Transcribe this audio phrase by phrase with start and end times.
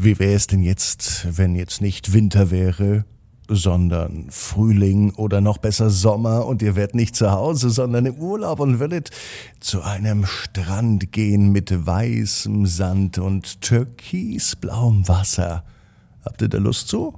[0.00, 3.04] Wie wäre es denn jetzt, wenn jetzt nicht Winter wäre,
[3.48, 8.60] sondern Frühling oder noch besser Sommer und ihr wärt nicht zu Hause, sondern im Urlaub
[8.60, 9.10] und würdet
[9.58, 15.64] zu einem Strand gehen mit weißem Sand und türkisblauem Wasser.
[16.24, 17.14] Habt ihr da Lust zu?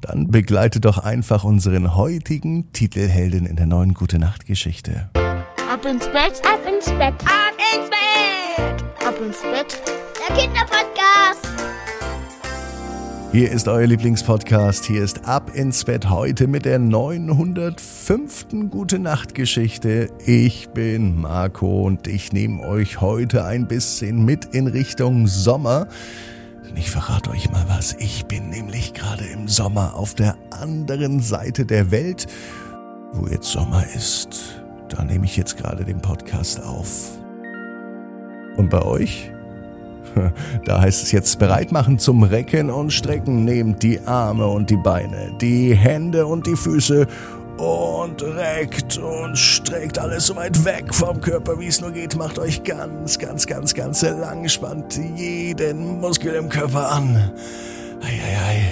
[0.00, 5.10] Dann begleitet doch einfach unseren heutigen Titelhelden in der neuen Gute Nacht Geschichte.
[5.14, 9.82] Ab ins Bett, ab ins Bett, ab ins Bett, ab ins Bett.
[10.26, 11.73] Der Kinderpodcast.
[13.34, 14.84] Hier ist euer Lieblingspodcast.
[14.84, 18.46] Hier ist Ab ins Bett heute mit der 905.
[18.70, 20.08] Gute Nacht Geschichte.
[20.24, 25.88] Ich bin Marco und ich nehme euch heute ein bisschen mit in Richtung Sommer.
[26.76, 27.96] Ich verrate euch mal was.
[27.98, 32.28] Ich bin nämlich gerade im Sommer auf der anderen Seite der Welt,
[33.14, 34.62] wo jetzt Sommer ist.
[34.90, 37.18] Da nehme ich jetzt gerade den Podcast auf.
[38.56, 39.33] Und bei euch?
[40.64, 43.44] Da heißt es jetzt bereit machen zum Recken und Strecken.
[43.44, 47.06] Nehmt die Arme und die Beine, die Hände und die Füße
[47.58, 52.16] und reckt und streckt alles so weit weg vom Körper, wie es nur geht.
[52.16, 54.48] Macht euch ganz, ganz, ganz, ganz lang.
[54.48, 57.30] Spannt jeden Muskel im Körper an.
[58.02, 58.62] Eieiei.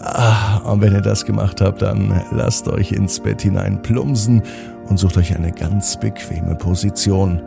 [0.00, 4.42] Ah, und wenn ihr das gemacht habt, dann lasst euch ins Bett hinein plumpsen
[4.88, 7.42] und sucht euch eine ganz bequeme Position.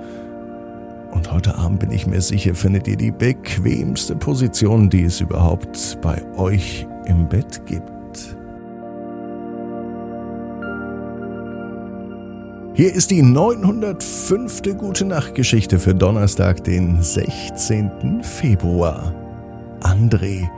[1.11, 5.97] Und heute Abend bin ich mir sicher, findet ihr die bequemste Position, die es überhaupt
[6.01, 7.91] bei euch im Bett gibt.
[12.73, 14.61] Hier ist die 905.
[14.77, 18.23] Gute Nacht Geschichte für Donnerstag, den 16.
[18.23, 19.13] Februar.
[19.81, 20.49] André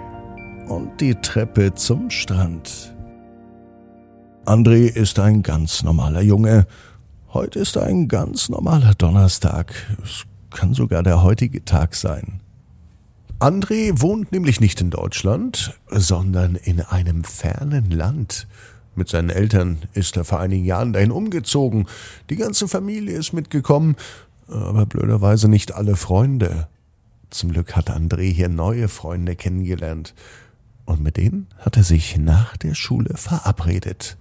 [0.68, 2.94] und die Treppe zum Strand.
[4.46, 6.68] André ist ein ganz normaler Junge.
[7.34, 9.74] Heute ist ein ganz normaler Donnerstag.
[10.04, 12.40] Es kann sogar der heutige Tag sein.
[13.40, 18.48] André wohnt nämlich nicht in Deutschland, sondern in einem fernen Land.
[18.96, 21.88] Mit seinen Eltern ist er vor einigen Jahren dahin umgezogen.
[22.30, 23.96] Die ganze Familie ist mitgekommen,
[24.48, 26.68] aber blöderweise nicht alle Freunde.
[27.32, 30.14] Zum Glück hat André hier neue Freunde kennengelernt.
[30.86, 34.18] Und mit denen hat er sich nach der Schule verabredet.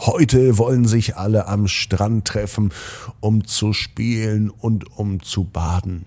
[0.00, 2.72] Heute wollen sich alle am Strand treffen,
[3.20, 6.06] um zu spielen und um zu baden.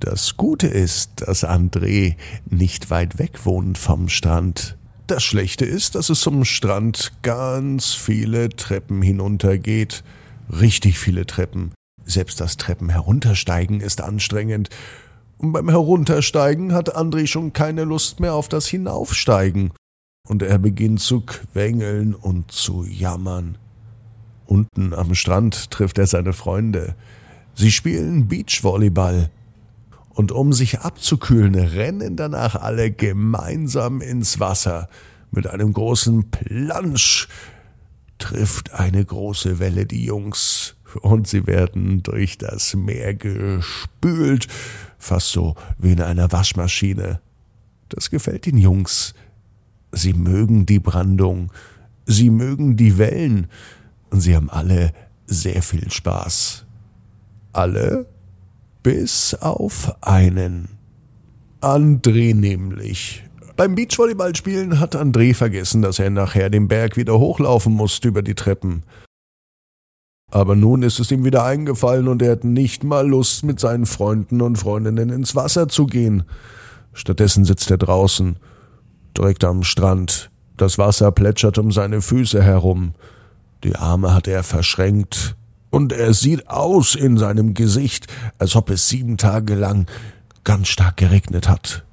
[0.00, 2.16] Das Gute ist, dass André
[2.46, 4.76] nicht weit weg wohnt vom Strand.
[5.06, 10.04] Das Schlechte ist, dass es zum Strand ganz viele Treppen hinuntergeht.
[10.50, 11.72] Richtig viele Treppen.
[12.04, 14.70] Selbst das Treppen heruntersteigen ist anstrengend.
[15.36, 19.72] Und beim Heruntersteigen hat André schon keine Lust mehr auf das Hinaufsteigen.
[20.26, 23.58] Und er beginnt zu quengeln und zu jammern.
[24.46, 26.94] Unten am Strand trifft er seine Freunde.
[27.54, 29.30] Sie spielen Beachvolleyball
[30.10, 34.88] und um sich abzukühlen, rennen danach alle gemeinsam ins Wasser.
[35.30, 37.28] Mit einem großen Plansch
[38.18, 44.48] trifft eine große Welle die Jungs und sie werden durch das Meer gespült,
[44.98, 47.20] fast so wie in einer Waschmaschine.
[47.88, 49.14] Das gefällt den Jungs.
[49.92, 51.50] Sie mögen die Brandung,
[52.06, 53.48] sie mögen die Wellen
[54.10, 54.92] und sie haben alle
[55.26, 56.66] sehr viel Spaß.
[57.52, 58.06] Alle
[58.82, 60.68] bis auf einen.
[61.60, 63.24] André nämlich.
[63.56, 68.36] Beim Beachvolleyballspielen hat André vergessen, dass er nachher den Berg wieder hochlaufen musste über die
[68.36, 68.84] Treppen.
[70.30, 73.86] Aber nun ist es ihm wieder eingefallen und er hat nicht mal Lust, mit seinen
[73.86, 76.24] Freunden und Freundinnen ins Wasser zu gehen.
[76.92, 78.36] Stattdessen sitzt er draußen,
[79.18, 80.30] direkt am Strand.
[80.56, 82.94] Das Wasser plätschert um seine Füße herum.
[83.64, 85.36] Die Arme hat er verschränkt
[85.70, 88.06] und er sieht aus in seinem Gesicht,
[88.38, 89.86] als ob es sieben Tage lang
[90.44, 91.84] ganz stark geregnet hat.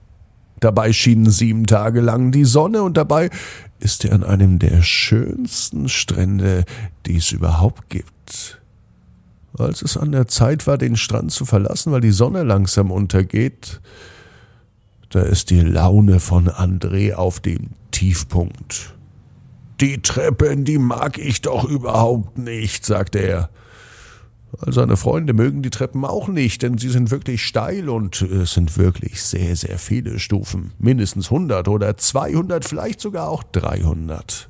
[0.59, 3.29] Dabei schien sieben Tage lang die Sonne und dabei
[3.79, 6.63] ist er an einem der schönsten Strände,
[7.05, 8.61] die es überhaupt gibt.
[9.57, 13.81] Als es an der Zeit war, den Strand zu verlassen, weil die Sonne langsam untergeht,
[15.15, 18.97] da ist die Laune von André auf dem Tiefpunkt.
[19.79, 23.49] Die Treppen, die mag ich doch überhaupt nicht, sagte er.
[24.67, 28.77] Seine Freunde mögen die Treppen auch nicht, denn sie sind wirklich steil und es sind
[28.77, 30.73] wirklich sehr, sehr viele Stufen.
[30.79, 34.49] Mindestens 100 oder 200, vielleicht sogar auch 300.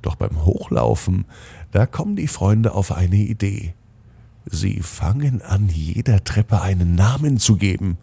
[0.00, 1.24] Doch beim Hochlaufen,
[1.72, 3.74] da kommen die Freunde auf eine Idee.
[4.46, 7.98] Sie fangen an, jeder Treppe einen Namen zu geben.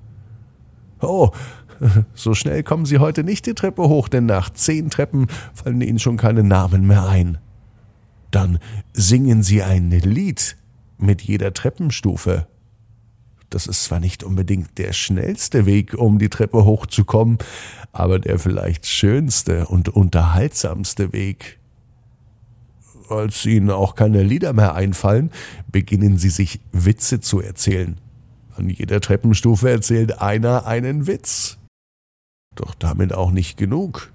[1.02, 1.32] Oh,
[2.14, 6.00] so schnell kommen Sie heute nicht die Treppe hoch, denn nach zehn Treppen fallen Ihnen
[6.00, 7.38] schon keine Namen mehr ein.
[8.30, 8.60] Dann
[8.94, 10.58] singen Sie ein Lied
[10.98, 12.48] mit jeder Treppenstufe.
[13.50, 17.38] Das ist zwar nicht unbedingt der schnellste Weg, um die Treppe hochzukommen,
[17.92, 21.60] aber der vielleicht schönste und unterhaltsamste Weg.
[23.10, 25.32] Als ihnen auch keine Lieder mehr einfallen,
[25.70, 27.98] beginnen sie sich Witze zu erzählen.
[28.56, 31.58] An jeder Treppenstufe erzählt einer einen Witz.
[32.56, 34.12] Doch damit auch nicht genug.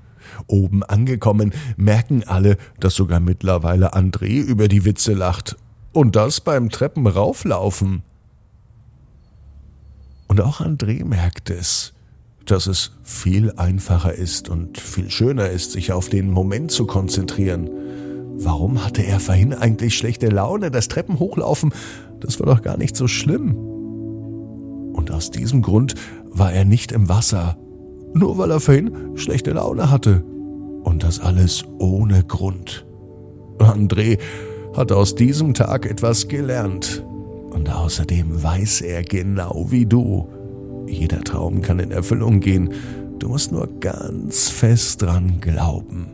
[0.47, 5.57] Oben angekommen merken alle, dass sogar mittlerweile André über die Witze lacht.
[5.93, 8.03] Und das beim Treppenrauflaufen.
[10.29, 11.95] Und auch André merkt es,
[12.45, 17.71] dass es viel einfacher ist und viel schöner ist, sich auf den Moment zu konzentrieren.
[18.39, 20.71] Warum hatte er vorhin eigentlich schlechte Laune?
[20.71, 21.73] Das Treppenhochlaufen,
[22.21, 23.57] das war doch gar nicht so schlimm.
[24.97, 25.95] Und aus diesem Grund
[26.31, 27.57] war er nicht im Wasser,
[28.15, 30.25] nur weil er vorhin schlechte Laune hatte.
[30.83, 32.87] Und das alles ohne Grund.
[33.59, 34.19] André
[34.75, 37.05] hat aus diesem Tag etwas gelernt.
[37.51, 40.29] Und außerdem weiß er genau wie du,
[40.87, 42.71] jeder Traum kann in Erfüllung gehen.
[43.19, 46.07] Du musst nur ganz fest dran glauben.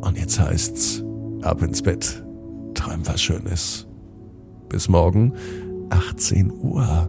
[0.00, 1.04] Und jetzt heißt's,
[1.42, 2.24] ab ins Bett,
[2.74, 3.86] träum was Schönes.
[4.68, 5.32] Bis morgen,
[5.90, 7.08] 18 Uhr,